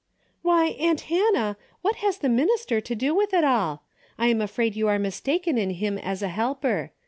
[0.41, 3.83] "Why, aunt Hannah, what has the minister to do with it all?
[4.17, 6.91] I am afraid you are mis taken in him as a helper.